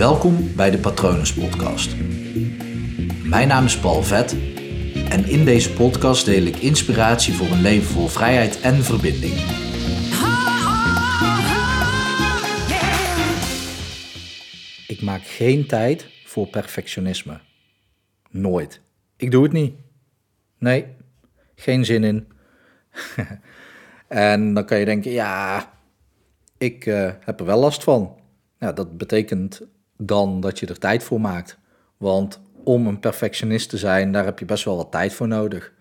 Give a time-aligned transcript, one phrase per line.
[0.00, 1.96] Welkom bij de Patronus Podcast.
[3.24, 4.32] Mijn naam is Paul Vet
[5.08, 9.32] en in deze podcast deel ik inspiratie voor een leven vol vrijheid en verbinding.
[14.88, 17.40] Ik maak geen tijd voor perfectionisme.
[18.30, 18.80] Nooit.
[19.16, 19.74] Ik doe het niet.
[20.58, 20.86] Nee,
[21.54, 22.28] geen zin in.
[24.08, 25.70] en dan kan je denken, ja,
[26.58, 28.18] ik uh, heb er wel last van.
[28.58, 29.60] Ja, dat betekent
[30.00, 31.58] dan dat je er tijd voor maakt.
[31.96, 35.72] Want om een perfectionist te zijn, daar heb je best wel wat tijd voor nodig.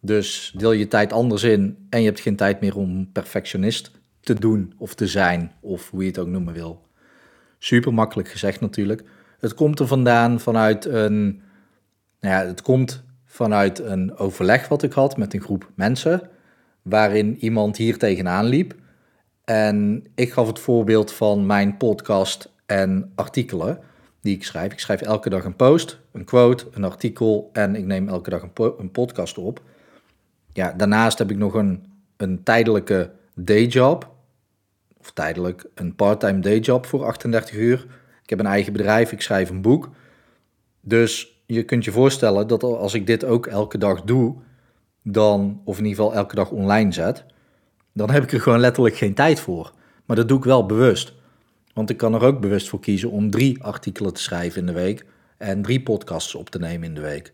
[0.00, 3.90] Dus deel je tijd anders in en je hebt geen tijd meer om perfectionist
[4.20, 6.86] te doen of te zijn, of hoe je het ook noemen wil.
[7.58, 9.02] Super makkelijk gezegd natuurlijk.
[9.38, 11.42] Het komt er vandaan vanuit een.
[12.20, 16.30] Nou ja, het komt vanuit een overleg wat ik had met een groep mensen,
[16.82, 18.74] waarin iemand hier tegenaan liep.
[19.44, 23.78] En ik gaf het voorbeeld van mijn podcast en artikelen
[24.20, 24.72] die ik schrijf.
[24.72, 28.42] Ik schrijf elke dag een post, een quote, een artikel en ik neem elke dag
[28.42, 29.62] een, een podcast op.
[30.52, 31.84] Ja, daarnaast heb ik nog een,
[32.16, 34.12] een tijdelijke dayjob.
[34.98, 37.86] Of tijdelijk een parttime dayjob voor 38 uur.
[38.22, 39.90] Ik heb een eigen bedrijf, ik schrijf een boek.
[40.80, 44.34] Dus je kunt je voorstellen dat als ik dit ook elke dag doe,
[45.02, 47.24] dan, of in ieder geval elke dag online zet,
[47.92, 49.72] dan heb ik er gewoon letterlijk geen tijd voor.
[50.04, 51.14] Maar dat doe ik wel bewust.
[51.74, 54.72] Want ik kan er ook bewust voor kiezen om drie artikelen te schrijven in de
[54.72, 55.04] week
[55.36, 57.32] en drie podcasts op te nemen in de week.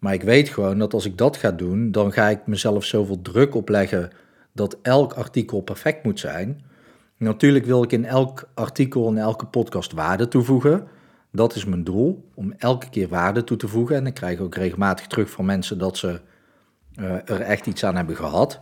[0.00, 3.22] Maar ik weet gewoon dat als ik dat ga doen, dan ga ik mezelf zoveel
[3.22, 4.10] druk opleggen
[4.52, 6.62] dat elk artikel perfect moet zijn.
[7.16, 10.86] Natuurlijk wil ik in elk artikel en elke podcast waarde toevoegen.
[11.32, 13.96] Dat is mijn doel, om elke keer waarde toe te voegen.
[13.96, 16.20] En ik krijg ook regelmatig terug van mensen dat ze
[17.00, 18.60] uh, er echt iets aan hebben gehad.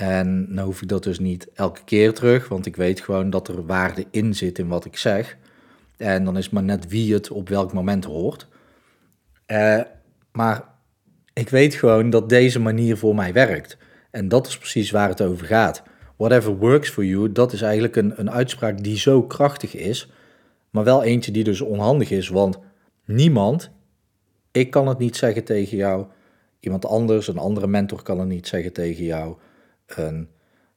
[0.00, 3.48] En dan hoef ik dat dus niet elke keer terug, want ik weet gewoon dat
[3.48, 5.36] er waarde in zit in wat ik zeg.
[5.96, 8.46] En dan is maar net wie het op welk moment hoort.
[9.46, 9.80] Uh,
[10.32, 10.64] maar
[11.32, 13.76] ik weet gewoon dat deze manier voor mij werkt.
[14.10, 15.82] En dat is precies waar het over gaat.
[16.16, 20.10] Whatever works for you, dat is eigenlijk een, een uitspraak die zo krachtig is,
[20.70, 22.28] maar wel eentje die dus onhandig is.
[22.28, 22.58] Want
[23.04, 23.70] niemand,
[24.52, 26.06] ik kan het niet zeggen tegen jou,
[26.60, 29.36] iemand anders, een andere mentor kan het niet zeggen tegen jou.
[29.96, 30.28] Een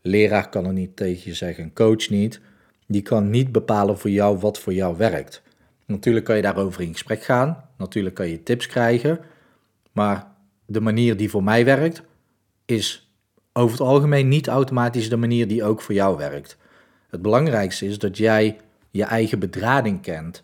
[0.02, 2.40] leraar kan er niet tegen je zeggen, een coach niet.
[2.88, 5.42] Die kan niet bepalen voor jou wat voor jou werkt.
[5.86, 7.70] Natuurlijk kan je daarover in gesprek gaan.
[7.78, 9.20] Natuurlijk kan je tips krijgen.
[9.92, 10.28] Maar
[10.66, 12.02] de manier die voor mij werkt,
[12.66, 13.12] is
[13.54, 16.58] over het algemeen niet automatisch de manier die ook voor jou werkt.
[17.10, 18.58] Het belangrijkste is dat jij
[18.92, 20.44] je eigen bedrading kent.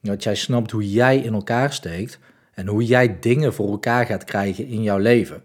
[0.00, 2.18] Dat jij snapt hoe jij in elkaar steekt
[2.54, 5.42] en hoe jij dingen voor elkaar gaat krijgen in jouw leven.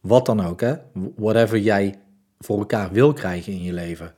[0.00, 0.74] Wat dan ook, hè?
[1.16, 1.94] Whatever jij
[2.38, 4.14] voor elkaar wil krijgen in je leven.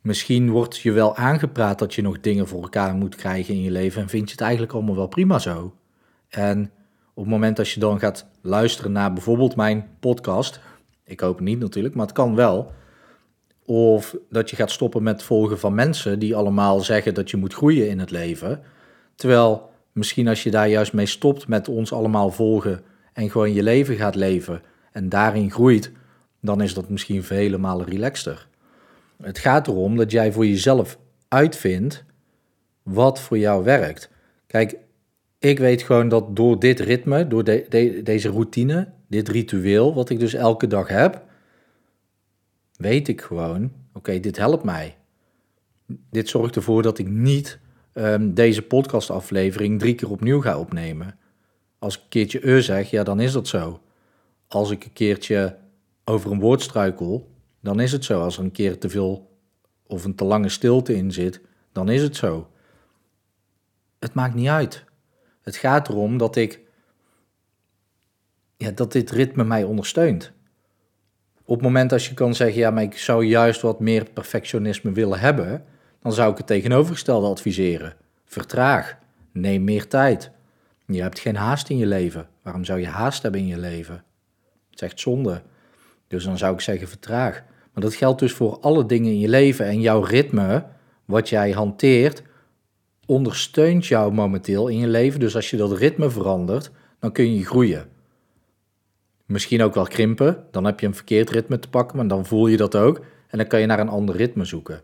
[0.00, 3.70] Misschien wordt je wel aangepraat dat je nog dingen voor elkaar moet krijgen in je
[3.70, 5.74] leven en vind je het eigenlijk allemaal wel prima zo.
[6.28, 6.70] En
[7.14, 10.60] op het moment dat je dan gaat luisteren naar bijvoorbeeld mijn podcast,
[11.04, 12.72] ik hoop niet natuurlijk, maar het kan wel.
[13.64, 17.54] Of dat je gaat stoppen met volgen van mensen die allemaal zeggen dat je moet
[17.54, 18.62] groeien in het leven.
[19.14, 22.82] Terwijl misschien als je daar juist mee stopt met ons allemaal volgen
[23.16, 24.62] en gewoon je leven gaat leven
[24.92, 25.92] en daarin groeit,
[26.40, 28.48] dan is dat misschien vele malen relaxter.
[29.22, 32.04] Het gaat erom dat jij voor jezelf uitvindt
[32.82, 34.10] wat voor jou werkt.
[34.46, 34.76] Kijk,
[35.38, 37.44] ik weet gewoon dat door dit ritme, door
[38.04, 41.22] deze routine, dit ritueel, wat ik dus elke dag heb,
[42.76, 44.96] weet ik gewoon, oké, dit helpt mij.
[46.10, 47.58] Dit zorgt ervoor dat ik niet
[47.94, 51.18] um, deze podcastaflevering drie keer opnieuw ga opnemen.
[51.78, 53.80] Als ik een keertje e zeg, ja, dan is dat zo.
[54.48, 55.56] Als ik een keertje
[56.04, 58.20] over een woord struikel, dan is het zo.
[58.22, 59.38] Als er een keer te veel
[59.86, 61.40] of een te lange stilte in zit,
[61.72, 62.50] dan is het zo.
[63.98, 64.84] Het maakt niet uit.
[65.42, 66.60] Het gaat erom dat ik
[68.56, 70.32] ja, dat dit ritme mij ondersteunt.
[71.44, 74.92] Op het moment als je kan zeggen, ja, maar ik zou juist wat meer perfectionisme
[74.92, 75.64] willen hebben,
[76.02, 77.94] dan zou ik het tegenovergestelde adviseren.
[78.24, 78.98] Vertraag,
[79.32, 80.30] neem meer tijd.
[80.86, 82.28] Je hebt geen haast in je leven.
[82.42, 83.94] Waarom zou je haast hebben in je leven?
[84.70, 85.42] Het is echt zonde.
[86.08, 87.42] Dus dan zou ik zeggen vertraag.
[87.72, 89.66] Maar dat geldt dus voor alle dingen in je leven.
[89.66, 90.64] En jouw ritme,
[91.04, 92.22] wat jij hanteert,
[93.06, 95.20] ondersteunt jou momenteel in je leven.
[95.20, 97.88] Dus als je dat ritme verandert, dan kun je groeien.
[99.26, 100.44] Misschien ook wel krimpen.
[100.50, 103.00] Dan heb je een verkeerd ritme te pakken, maar dan voel je dat ook.
[103.28, 104.80] En dan kan je naar een ander ritme zoeken.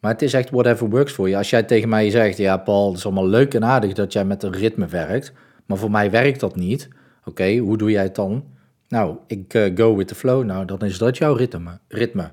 [0.00, 1.36] Maar het is echt whatever works voor je.
[1.36, 4.24] Als jij tegen mij zegt, ja Paul, het is allemaal leuk en aardig dat jij
[4.24, 5.32] met een ritme werkt,
[5.66, 6.88] maar voor mij werkt dat niet.
[7.24, 8.44] Oké, hoe doe jij het dan?
[8.88, 10.44] Nou, ik uh, go with the flow.
[10.44, 11.78] Nou, dan is dat jouw ritme.
[11.88, 12.30] ritme.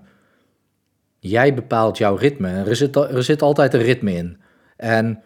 [1.19, 2.49] Jij bepaalt jouw ritme.
[2.49, 4.37] Er zit, er zit altijd een ritme in.
[4.77, 5.21] En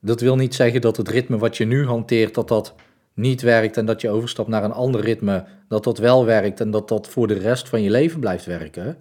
[0.00, 2.74] dat wil niet zeggen dat het ritme wat je nu hanteert, dat dat
[3.14, 6.70] niet werkt en dat je overstapt naar een ander ritme, dat dat wel werkt en
[6.70, 8.96] dat dat voor de rest van je leven blijft werken.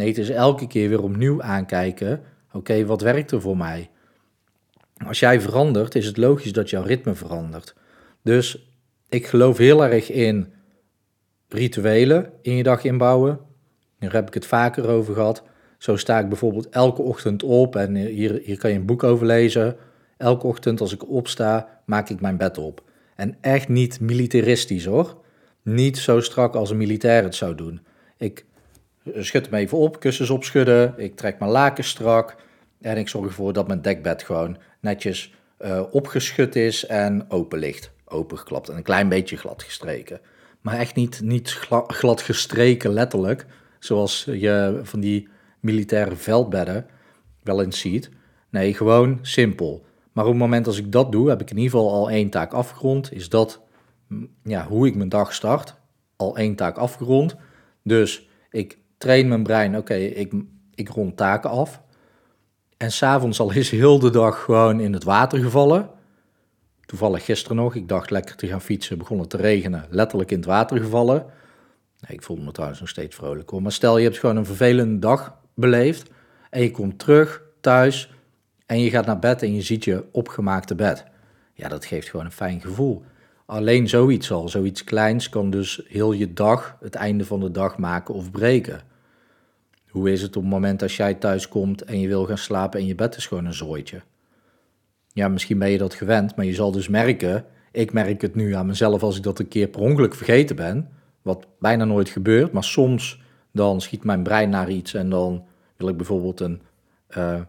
[0.00, 2.22] Nee, het is elke keer weer opnieuw aankijken.
[2.52, 3.90] Oké, wat werkt er voor mij?
[5.06, 7.74] Als jij verandert, is het logisch dat jouw ritme verandert.
[8.22, 8.70] Dus
[9.08, 10.52] ik geloof heel erg in
[11.48, 13.40] rituelen in je dag inbouwen.
[13.98, 15.42] Daar heb ik het vaker over gehad.
[15.78, 19.26] Zo sta ik bijvoorbeeld elke ochtend op en hier, hier kan je een boek over
[19.26, 19.76] lezen.
[20.16, 22.82] Elke ochtend als ik opsta, maak ik mijn bed op.
[23.16, 25.20] En echt niet militaristisch hoor.
[25.62, 27.80] Niet zo strak als een militair het zou doen.
[28.16, 28.44] Ik
[29.18, 32.36] schud hem even op, kussens opschudden, ik trek mijn laken strak
[32.80, 37.90] en ik zorg ervoor dat mijn dekbed gewoon netjes uh, opgeschud is en open ligt.
[38.04, 40.20] Opengeklapt en een klein beetje glad gestreken.
[40.60, 41.50] Maar echt niet, niet
[41.86, 43.46] glad gestreken letterlijk,
[43.78, 45.28] zoals je van die
[45.60, 46.86] militaire veldbedden
[47.42, 48.10] wel eens ziet.
[48.50, 49.84] Nee, gewoon simpel.
[50.12, 52.30] Maar op het moment als ik dat doe, heb ik in ieder geval al één
[52.30, 53.12] taak afgerond.
[53.12, 53.60] Is dat
[54.42, 55.74] ja, hoe ik mijn dag start?
[56.16, 57.36] Al één taak afgerond.
[57.82, 60.32] Dus ik train mijn brein, oké, ik,
[60.74, 61.82] ik rond taken af.
[62.76, 65.90] En s'avonds al is heel de dag gewoon in het water gevallen.
[66.86, 70.36] Toevallig gisteren nog, ik dacht lekker te gaan fietsen, begon het te regenen, letterlijk in
[70.36, 71.26] het water gevallen.
[72.06, 73.62] Ik voelde me trouwens nog steeds vrolijk hoor.
[73.62, 76.10] Maar stel je hebt gewoon een vervelende dag beleefd
[76.50, 78.14] en je komt terug thuis
[78.66, 81.04] en je gaat naar bed en je ziet je opgemaakte bed.
[81.54, 83.04] Ja, dat geeft gewoon een fijn gevoel.
[83.46, 87.78] Alleen zoiets al, zoiets kleins kan dus heel je dag, het einde van de dag
[87.78, 88.88] maken of breken.
[89.90, 92.80] Hoe is het op het moment als jij thuis komt en je wil gaan slapen
[92.80, 94.02] en je bed is gewoon een zooitje?
[95.12, 98.54] Ja, misschien ben je dat gewend, maar je zal dus merken, ik merk het nu
[98.54, 100.88] aan mezelf als ik dat een keer per ongeluk vergeten ben,
[101.22, 103.20] wat bijna nooit gebeurt, maar soms
[103.52, 105.44] dan schiet mijn brein naar iets en dan
[105.76, 106.60] wil ik bijvoorbeeld een
[107.16, 107.40] uh,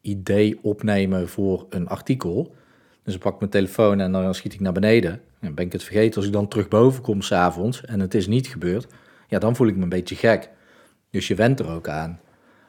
[0.00, 2.54] idee opnemen voor een artikel.
[3.02, 5.20] Dus ik pak mijn telefoon en dan schiet ik naar beneden.
[5.40, 8.26] En ben ik het vergeten als ik dan terug boven kom s'avonds en het is
[8.26, 8.86] niet gebeurd.
[9.28, 10.50] Ja, dan voel ik me een beetje gek.
[11.10, 12.20] Dus je went er ook aan.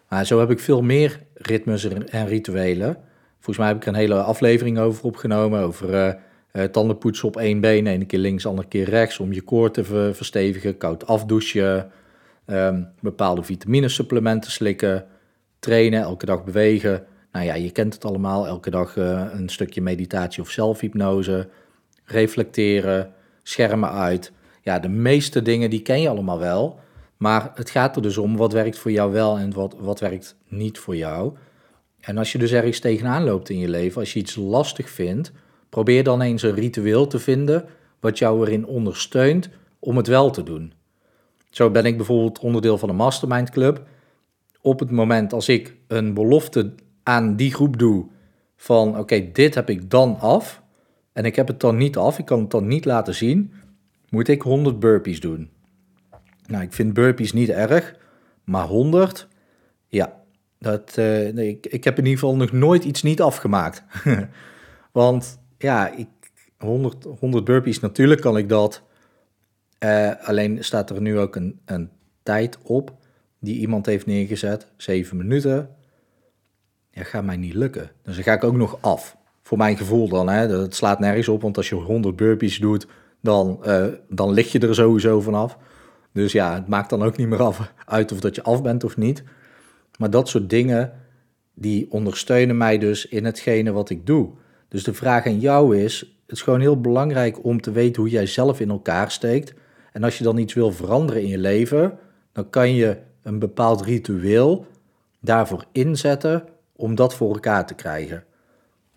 [0.09, 2.97] Maar zo heb ik veel meer ritmes en rituelen.
[3.33, 5.61] Volgens mij heb ik er een hele aflevering over opgenomen.
[5.61, 6.13] Over uh,
[6.53, 7.85] uh, tandenpoetsen op één been.
[7.85, 9.19] Eén keer links, andere keer rechts.
[9.19, 9.83] Om je koor te
[10.13, 10.77] verstevigen.
[10.77, 11.91] Koud afdouchen.
[12.47, 15.05] Um, bepaalde vitaminesupplementen slikken.
[15.59, 17.03] Trainen, elke dag bewegen.
[17.31, 18.47] Nou ja, je kent het allemaal.
[18.47, 21.49] Elke dag uh, een stukje meditatie of zelfhypnose.
[22.05, 23.13] Reflecteren.
[23.43, 24.31] Schermen uit.
[24.61, 26.79] Ja, de meeste dingen die ken je allemaal wel.
[27.21, 30.35] Maar het gaat er dus om wat werkt voor jou wel en wat, wat werkt
[30.47, 31.33] niet voor jou.
[31.99, 35.31] En als je dus ergens tegenaan loopt in je leven, als je iets lastig vindt,
[35.69, 37.65] probeer dan eens een ritueel te vinden
[37.99, 40.73] wat jou erin ondersteunt om het wel te doen.
[41.49, 43.83] Zo ben ik bijvoorbeeld onderdeel van een mastermind club.
[44.61, 46.73] Op het moment als ik een belofte
[47.03, 48.05] aan die groep doe
[48.55, 50.61] van oké, dit heb ik dan af
[51.13, 53.53] en ik heb het dan niet af, ik kan het dan niet laten zien,
[54.09, 55.49] moet ik 100 burpees doen.
[56.47, 57.95] Nou, ik vind burpees niet erg,
[58.43, 59.27] maar 100,
[59.87, 60.21] ja,
[60.59, 63.83] dat, nee, ik, ik heb in ieder geval nog nooit iets niet afgemaakt.
[64.91, 66.07] Want ja, ik,
[66.57, 68.81] 100, 100 burpees, natuurlijk kan ik dat.
[69.83, 71.89] Uh, alleen staat er nu ook een, een
[72.23, 72.93] tijd op
[73.39, 75.69] die iemand heeft neergezet, 7 minuten.
[76.91, 77.91] Ja, gaat mij niet lukken.
[78.03, 79.17] Dus dan ga ik ook nog af.
[79.41, 80.47] Voor mijn gevoel dan, hè.
[80.47, 82.87] Dat slaat nergens op, want als je 100 burpees doet,
[83.21, 85.57] dan, uh, dan lig je er sowieso vanaf.
[86.13, 88.83] Dus ja, het maakt dan ook niet meer af, uit of dat je af bent
[88.83, 89.23] of niet.
[89.97, 90.93] Maar dat soort dingen,
[91.53, 94.29] die ondersteunen mij dus in hetgene wat ik doe.
[94.67, 98.11] Dus de vraag aan jou is, het is gewoon heel belangrijk om te weten hoe
[98.11, 99.53] jij zelf in elkaar steekt.
[99.91, 101.97] En als je dan iets wil veranderen in je leven,
[102.31, 104.65] dan kan je een bepaald ritueel
[105.19, 106.43] daarvoor inzetten
[106.75, 108.23] om dat voor elkaar te krijgen.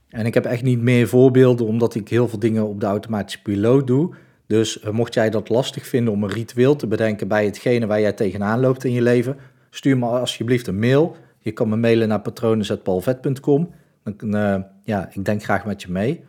[0.08, 3.42] En ik heb echt niet meer voorbeelden, omdat ik heel veel dingen op de automatische
[3.42, 4.14] piloot doe.
[4.46, 8.00] Dus eh, mocht jij dat lastig vinden om een ritueel te bedenken bij hetgene waar
[8.00, 9.36] jij tegenaan loopt in je leven,
[9.70, 11.16] stuur me alsjeblieft een mail.
[11.38, 13.70] Je kan me mailen naar patronen.paulvet.com.
[14.02, 16.24] Dan, uh, ja, ik denk graag met je mee.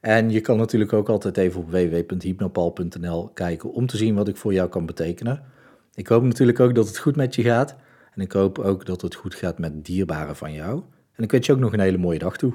[0.00, 4.36] En je kan natuurlijk ook altijd even op www.hypnopal.nl kijken om te zien wat ik
[4.36, 5.42] voor jou kan betekenen.
[5.94, 7.76] Ik hoop natuurlijk ook dat het goed met je gaat.
[8.14, 10.82] En ik hoop ook dat het goed gaat met dierbaren van jou.
[11.12, 12.54] En ik wens je ook nog een hele mooie dag toe.